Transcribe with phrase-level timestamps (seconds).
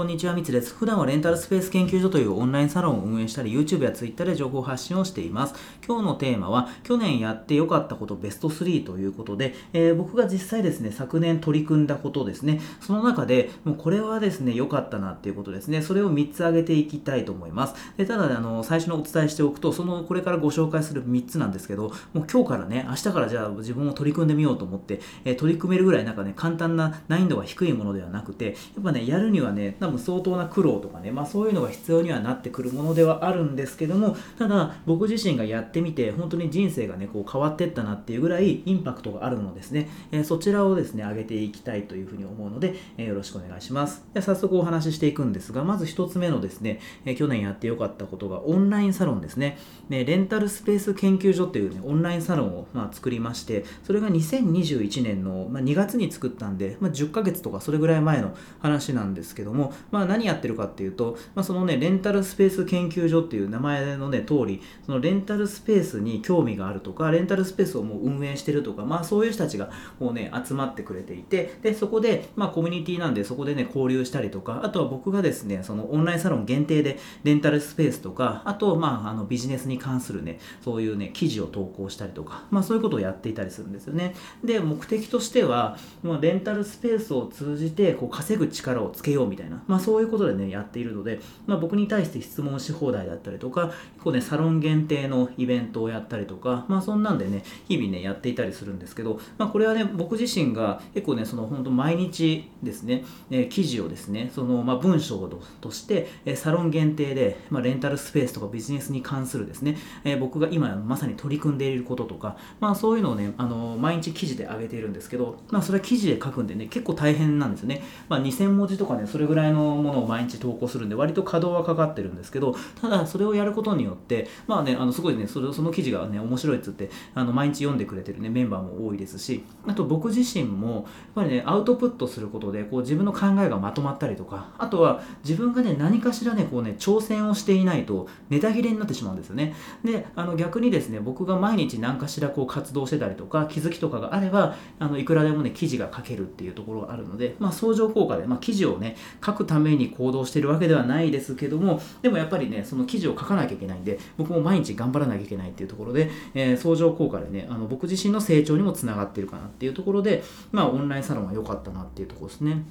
[0.00, 0.74] こんにちは、みつです。
[0.74, 5.54] 普段はレンタルスペース研究所というオンラインサロンを運営したり、YouTube や Twitter で情報発信をしています。
[5.86, 17.74] 今日のテーマは、去年やって良かったことベスト3ということで、えー、僕が実際ですね、昨年取り組んだことですね、その中で、もうこれはですね、良かったなっていうことですね、それを3つ挙げていきたいと思います。
[17.98, 44.04] でただ、あの、最初にお伝えしておくと、その、これからご紹介する3つなんですけど、もう今日からね、明日からじゃあ自分を取り組んでみようと思って、えー、取り組めるぐらいなんかね、簡単な難易度が低いものではなくて、やっぱね、やるにはね、分相当な苦労とかね、まあ、そういうのが必要にはなってくるものではあるんですけどもただ僕自身がやってみて本当に人生がねこう変わってったなっていうぐらいインパクトがあるのですね、えー、そちらをですね上げていきたいというふうに思うので、えー、よろしくお願いします。
[44.14, 49.58] で早速お話ししていくんですがまず1つ目のですね、えー、去年やってよかったことがオンラインサロンですね。
[49.88, 84.14] ねレンタルスペース研究所っていう、ね、オンラインサロンを、まあ、作りましてそれが2021年の、ま、2月に作ったんで、まあ、10ヶ月とかそれぐらい前の話なんですけども、まあ、何やってるかっていうと、まあ、そのね、レンタルスペース研究所っていう名前のね、通り、そのレンタルスペースに興味があるとか、レンタルスペースをもう運営してるとか、まあそういう人たちがこうね、集まってくれていて、で、そこで、まあコミュニティなんで、そこでね、交流したりとか、あとは僕がですね、そのオンラインサロン限定でレンタルスペースとか、あと、まあ、あのビジネスに関するね、そういうね、記事を投稿したりとか、まあそういうことをやっていたりするんですよね。
[84.44, 105.28] で、目的としては、まあ、レンタルスペースを通じて、こう稼ぐ力をつけようみたいな、まあそういうことでね、やっているので、まあ、僕に対して質問し放題だったりとか、結構ね、サロン限定のイベントをやったりとか、まあそんなんでね、日々ね、やっていたりするんですけど、まあこれはね、僕自身が結構ね、その本当毎日ですね、えー、記事をですね、そのまあ文章
[105.60, 117.82] として、え、サロン限定で、まあ、レンタルスペースとかビジネスに関するですね、えー、僕が今まさに取り組んでいることとか、まあそういうのをね、あの毎日記事で上げているんですけど、まあそれは記事で書くんでね、結構大変なんですよね。
[118.08, 130.84] まあ2000文字とかね、それぐらいのものを毎日投稿するんで、割と稼働はかかってるんですけど、ただそれをやることによって、まあね、あのすごいね、それその記事がね、面白いっつって、あの毎日読んでくれてるね、メンバーも多いですし、あと僕自身も、やっ
[131.14, 139.54] ぱりね、アウトプットすることで、こう自分の考えがまとまったりとか、あとは自分がね、何かしらね、こうね、挑戦をしていないと、ネタ切れになってしまうんですよね。
[139.84, 162.62] で、あの逆にですね、僕が毎日何かしらこう活動してたりとか、気づきとかがあれば、あのいくらでもね、記事が書けるっていうところがあるので、まあ、相乗効果で、まあ、記事をね、書くために行動してるわけではないですけども、でもやっぱりね、その記事を書かなきゃいけないんで、僕も毎日頑張らなきゃいけないっていうところで、えー、相乗効果でね、あの僕自身の成長にもつながってるかなっていうところで、まあ、オンラインサロンは良かったなっていうところですね。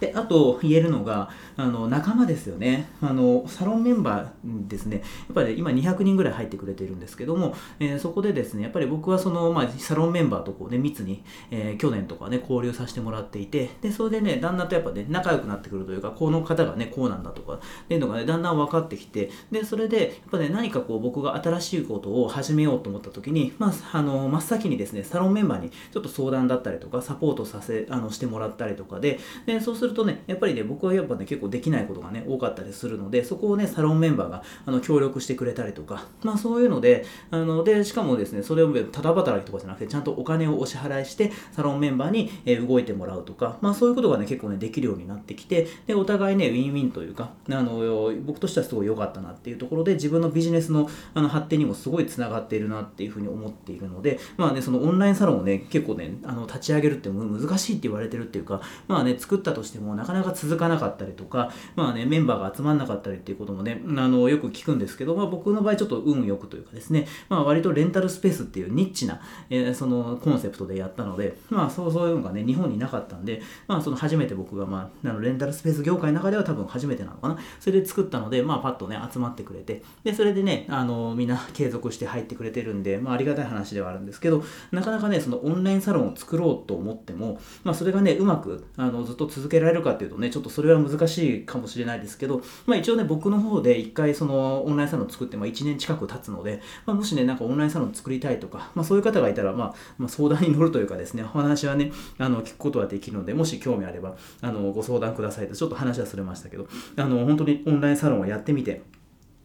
[0.00, 2.88] であと言えるのがあの仲間ですよね。
[3.00, 4.96] あのサロンメンバーですね。
[4.96, 69.20] やっぱり今200人ぐらい入ってくれてるんですけども、えー、そこでですねやっぱり僕はその、まあ、サロンメンバーとこう、ね、密に、えー、去年とかね交流させてもらっていてでそれでねだんだんとやっぱね仲良くなってくるというかこの方がねこうなんだとかっていうのがねだんだん分かってきてでそれでやっぱね何かこう僕が新しいことを始めようと思った時に、まあ、あの真っ先にですねサロンメンバーにちょっと相談だったりとかサポートさせあのしてもらったりとかででそうするするとねやっぱりね僕はやっぱね、結構できないことがね、多かったりするので、そこをね、サロンメンバーがあの協力してくれたりとか、まあそういうので、あので、しかもですね、それをただ働きとかじゃなくて、ちゃんとお金をお支払いして、サロンメンバーに、え動いてもらうとか、まあそういうことがね、結構ね、できるようになってきて、で、お互いね、ウィンウィンというか、あの、僕としてはすごい良かったなっていうところで、自分のビジネスのあの発展にもすごいつながっているなっていうふうに思っているので、まあね、そのオンラインサロンをね、結構ね、あの立ち上げるって難しいって言われてるっていうか、まあね、作ったとしてもなかなか続かなかったりとか、まあね、メンバーが集まんなかったりっていうこともね、あの、よく聞くんですけど、まあ僕の場合ちょっと運よくというかですね、まあ割とレンタルスペースっていうニッチな、
[69.50, 77.38] えー、そのコンセプトでやったので、まあそうそういうのがね、日本になかったんで、まあその初めて僕が、まあ、あのレンタルスペース業界の中では多分初めてなのかな。
[77.60, 84.42] それで作ったので、まあパッとね、集まってくれて、で、それでね、あの、みんな継続して入ってくれてるんで、まあありがたい話ではあるんですけど、
[84.72, 106.66] なかなかね、そのオンラインサロンを作ろうと思っても、まあそれがね、うまく、あの、ずっと続けけられるかっていうとね、ちょっとそれは難しいかもしれないですけど、まあ、一応ね、僕の方で一回そのオンラインサロン作って、まあ、1年近く経つので、まあ、もしね、なんかオンラインサロン作りたいとか、まあ、そういう方がいたら、まあ、まあ、相談に乗るというかですね、お話はね、あの聞くことはできるので、もし興味あれば、あのご相談くださいと、ちょっと話はそれましたけど、
[106.96, 108.82] あの本当にオンラインサロンをやってみて、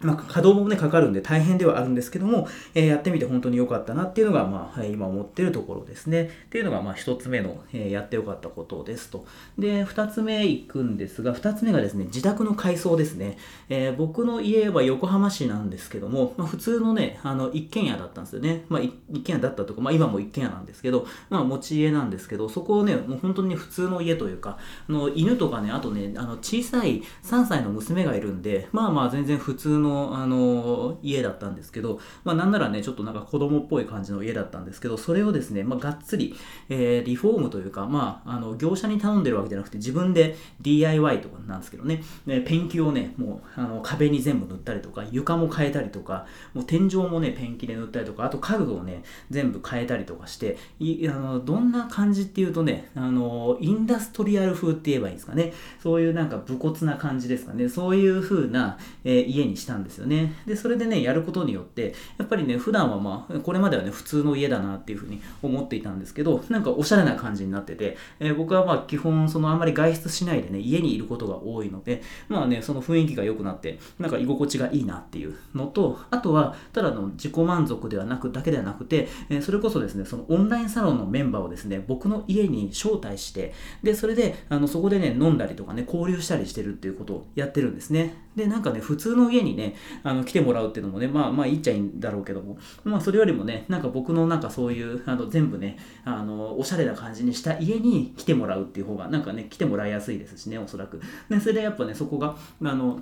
[0.01, 6.23] まあ、稼働もね、かかるんで大変ではあるんですけども、えー、やってみて本当に良かったなっていうのが、まあ、はい今思ってるところですね。
[6.23, 9.25] っていうのが、まあ、一つ目の、えー、やって良かったことですと。
[9.57, 13.37] で、二つ目行くんですが、二つ目がですね、自宅の改装ですね。
[13.67, 18.63] えー、僕の家は横浜市なんですけども、まあ、普通のね、あの、一軒家だったんですよね。
[18.69, 18.93] まあ、一
[19.23, 24.57] 軒家だったとか、まあ、今も一軒家なんですけど、まあ、持ち家なんですけど、そこをね、もう本当に普通の家というか、
[24.87, 36.35] あの、犬とかね、あとね、あの、小さい3歳の娘がいるんで、まあまあ、全然普通の、のあの、家だったんですけど、まあ、なんならね、ちょっとなんか子供っぽい感じの家だったんですけど、それをですね、まあ、がっつり、
[36.69, 60.33] えー、リフォームというか、まあ、あの業者に頼んでるわけじゃなくて、自分で DIY とかなんですけどね、ねペンキをね、もうあの壁に全部塗ったりとか、床も変えたりとか、もう天井もね、ペンキで塗ったりとか、あと家具をね、全部変えたりとかして、いあのどんな感じっていうとね、あのインダストリアル風って言えばいいんですかね、そういうなんか武骨な感じですかね、そういう風な、えー、家にしたんんですよね。
[60.45, 83.53] で、それでね、やることによって、やっぱりね、普段はまあ、これまではね、普通の家だなっていうふうに思っていたんですけど、なんかおしゃれな感じになってて、えー、僕はまあ、基本、そのあんまり外出しないでね、家にいることが多いので、まあね、その雰囲気が良くなって、なんか居心地がいいなっていうのと、あとは、ただの自己満足ではなく、だけではなくて、えー、それこそですね、そのオンラインサロンのメンバーをですね、僕の家に招待して、
[83.83, 88.15] で、それで、あの、そこでね、飲んだりとかね、交流したりしてるっていうことをやってるんですね。
[88.35, 89.68] で、なんかね、普通の家にね、
[90.03, 101.01] あの来てもらうっていうのもね、まあまあ言っちゃいいんだろうけども、まあそれよりもね、なんか僕のなんかそういう、あの全部ね、あの、おしゃれな感じにした家に来てもらうっていう方が、なんかね、来てもらいやすいですしね、おそらく。
[101.29, 102.99] ね、それでやっぱね、そこが、あの、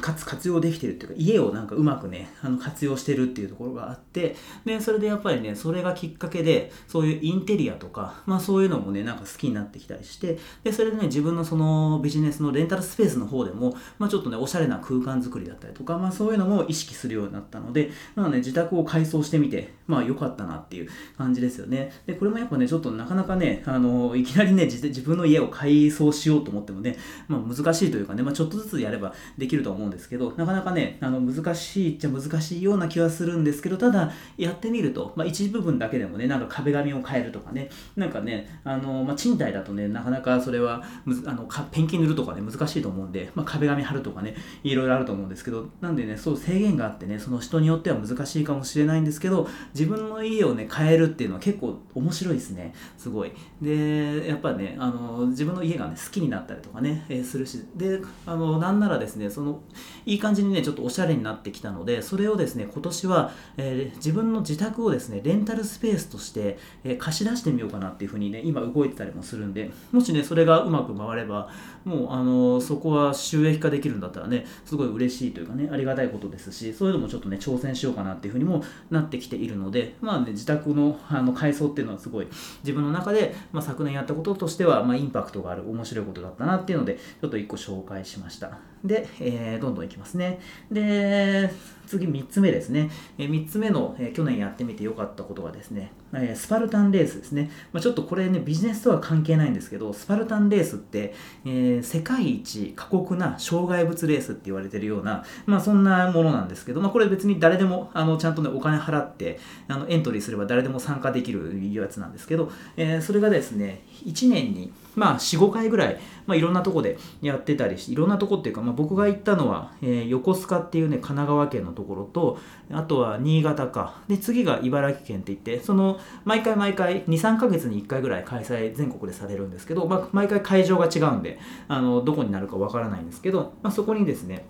[0.00, 21.92] かつ活用できてるっていうか家をなんかうまくね あの活用してるっていうところがあってでそれでやっぱりねそれがきっかけでそういうインテリアとかまあそういうのもねなんか好きになってきたりしてでそれでね自分のそのビジネスのレンタルスペースの方でもまあちょっとねおしゃれな空間作りだったりとかまあそういうのも意識するようになったのでまあね自宅を改装してみてまあ良かったなっていう感じですよね。
[22.06, 26.96] でこれもやっぱねちょっとなかなかねあのいきなりね自分の家を改装しようと思ってもね
[27.26, 53.32] まあ難しいというかねまあちょっとずつやればできると思うんんですけどなかなかねあの難しいっちゃ難しいような気はするんですけどただやってみると、まあ、一部分だけでもねなんか壁紙を変えるとかねなんかねあの、まあ、賃貸だとねなかなかそれはむあのペンキ塗るとかね難しいと思うんで、まあ、壁紙貼るとかねいろいろあると思うんですけどなんでねそう制限があってねその人によっては難しいかもしれないんですけど自分の家をね変えるっていうのは結構面白いですねすごい。
[53.60, 59.60] でやっぱねあの自分の家がね好きになったりとかね、え、するしであのなんならですねその
[60.06, 71.50] いい感じにねちょっとおしゃれになってきたのでそれをですね今年は、えー、自分の自宅をですねレンタルスペースとして、えー、貸し出してみようかなっていうふうにね今動いてたりもするんでもしねそれがうまく回れば
[71.84, 82.26] もうあのそこは収益化できるんだったらねすごい嬉しいというかねありがたいことですしそういうのもちょっとね挑戦しようかなっていうふうにもなってきているのでまあね自宅のあの改装っていうのはすごい
[82.62, 88.58] 自分の中で、まあ、昨年やったこととしては、まあ、インパクトがある面白いことだったなっていうのでちょっと1個紹介しました。
[88.84, 90.40] で、えー、どんどんいきますね
[90.70, 91.50] で
[91.88, 92.90] 次3つ目ですね。
[93.16, 97.50] 3つ目の、去年やってみて良かったことがですね、えスパルタンレースですね。
[97.72, 101.14] まあ、ちょっとこれね、ビジネスとは関係ないんですけど、スパルタンレースって、
[101.44, 109.38] えー、世界一過酷な障害物レースって言われてるような、まあそんなものなんですけど、まあこれ別に誰でも、あの、ちゃんとね、お金払って、
[109.68, 122.38] あの、エントリーすれば誰でも参加できるやつなんですけど、えー、それがですね、1年に、まあ4、5回ぐらい、まあいろんなとこでやってたりして、いろんなとこっていうか、まあ僕が行ったのは、えー、横須賀っていうね、神奈川県のところと、
[122.72, 124.02] あとは新潟か。
[124.08, 134.46] で、次が茨城県って言って、その、毎回毎回、2、3ヶ月に1回ぐらい開催全国でされるんですけど、まあ、毎回会場が違うんで、あの、どこになるかわからないんですけど、まあ、そこにですね、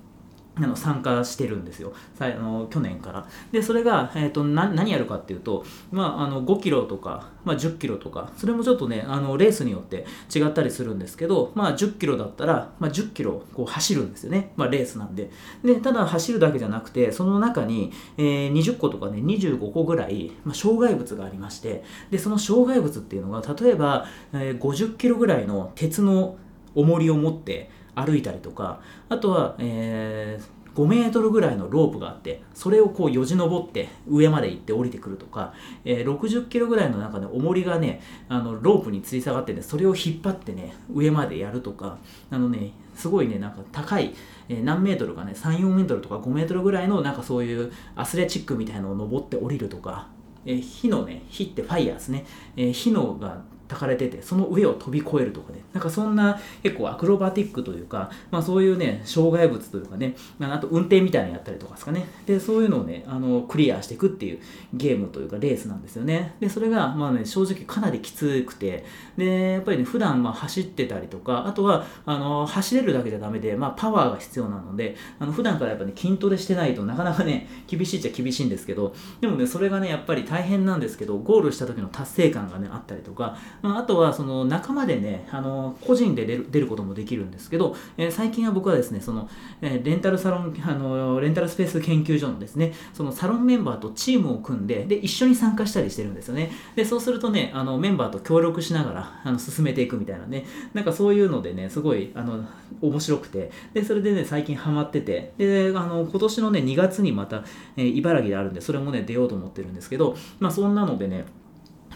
[0.61, 1.93] あの参加してるんですよ。
[2.19, 3.27] あの去年から。
[3.53, 15.31] でそれが、えーと、何やるかっていうと、まあ、あの5キロとか、まあ、10キロとかそれもちょっとねあのレースによって違ったりするんですけど、まあ、10キロだったら、まあ、10キロこう走るんですよね、まあ、レースなんで。
[15.65, 26.37] でただ走るだけじゃなくてその中に、えー、20個とかね25個ぐらい、まあ、障害物がありましてでその障害物っていうのが例えば、えー、50キロぐらいの鉄の
[26.75, 27.71] 重りを持って
[28.05, 35.53] 歩いたりとかあとは、えー、5メートルぐらいのロープがあってそれをこうよじ登って上まで行って降りてくるとか、
[35.85, 41.99] えー、60キロぐらいの中で重りがねあのロープに吊り下がってねそれを引っ張ってね上までやるとか
[42.31, 44.15] あのねすごいねなんか高い、
[44.49, 50.09] えー、何メートルかね34メートルとか5メートルぐらいのなんかそういうアスレチックみたいのを登って降りるとか、
[50.47, 52.25] えー、火のね火ってファイヤーですね、
[52.57, 55.61] えー、火のがたかれててその上を飛び越えるとかね。
[55.73, 60.17] なんかそんな結構アクロバティックというか、まあ、そういうね障害物というかね。
[60.41, 62.07] あと運転みたいなのやったりとかですかね。
[62.27, 64.41] でそういうのをねあのクリアしていくっていう
[64.73, 66.35] ゲームというかレースなんですよね。
[66.41, 68.85] でそれがまあね正直かなりきつくて。
[69.17, 78.95] でやっぱりね普段まあ走ってたりとかあとはあの走れるだけじゃダメで、まあ、パワーが必要なのであの普段からやっぱね筋トレしてないとなかなかね厳しいっちゃ厳しいんですけど。
[79.21, 89.29] でもねそれがねやっぱり大変なんですけどゴールした時の達成感がねあったりとか、まあ、あとはその仲間でねあの個人で出る出ることもできるんですけど、えー、最近は僕はですねその、
[89.61, 96.51] えー、レンタルサロンあのレンタルスペース研究所のですねそのサロンメンバーとチームを組んでで一緒に参加したりしてるんですよね。
[96.77, 100.45] でそうするとねあのメンバーと協力しながらあの進めていくみたいなね。
[100.75, 102.45] なんかそういうのでねすごいあの
[102.81, 103.51] 面白くて。
[103.75, 105.33] でそれでね最近ハマってて。
[105.39, 107.45] であの今年のね2月にまた、
[107.77, 111.25] えー、茨城であるんでそれもね出ようと思ってるんですけどまあそんなのでね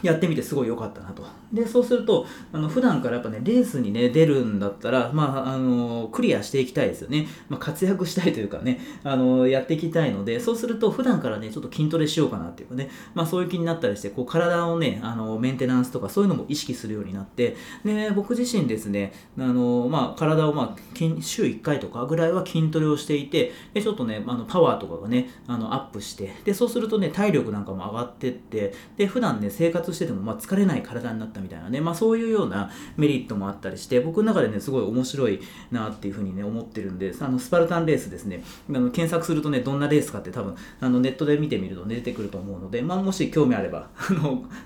[0.03, 1.25] やってみてすごい良かったなと。
[1.51, 7.27] で、そうすると、あの普段からやっぱね、レースにね、出るんだったら、まあ、あの、クリアしていきたいですよね。
[7.47, 17.55] まあ、活躍したいというかね、あの、やっていきたいので、そうすると、普段からね、ちょっと筋トレしようかなっていうかね、まあ、そういう気になったりして、こう、体をね、あの、メンテナンスとか、そういうのも意識するようになって、
[17.85, 20.81] で、僕自身ですね、あの、まあ、体を、まあ、
[21.21, 38.43] 週1回とかぐらいは筋トレをしていて、で、ちょっとね、あの、パワーとかがね、あの、アップして、で、そうするとね、体力なんかも上がってって、で、普段ね、生活してても、まあ、疲れない体になったみたいなね、まあ、そういうようなメリットもあったりして僕の中でねすごい面白いなっていうふうにね思ってるんであのスパルタンレースですね。
[38.69, 43.89] あの検索するとねどんなレースかって多分あのネットで見てみると、ね、出てくると思うので、まあ、もし興味あれば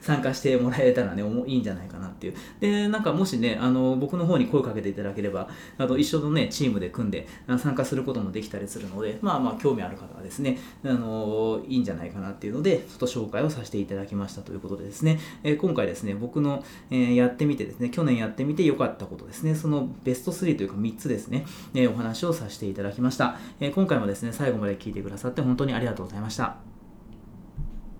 [0.01, 2.33] 参加してもらえたらねいいんじゃないかなっていう。
[2.59, 19.55] でなんかもしねあの僕の方に声かけていただければあと一緒のねチームで組んで参加することもできたりするのでまあまあ興味ある方はですねあのいいんじゃないかなっていうのでちょっと紹介をさせていただきましたということでですね、え、今回ですね僕の、え、やってみてですね去年やってみて良かったことですね。
[19.55, 26.76] そのベスト3というか3つですね、え、お話をさせていただきました、え今回もですね最後まで聞いてくださって本当にありがとうございました。